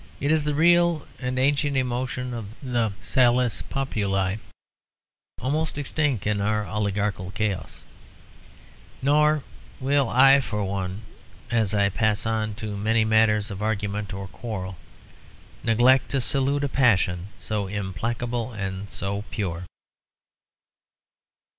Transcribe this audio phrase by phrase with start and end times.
[0.19, 4.37] It is the real and ancient emotion of the salus populi,
[5.39, 7.83] almost extinct in our oligarchical chaos;
[9.03, 9.43] nor
[9.79, 11.01] will I for one,
[11.51, 14.75] as I pass on to many matters of argument or quarrel,
[15.63, 19.65] neglect to salute a passion so implacable and so pure.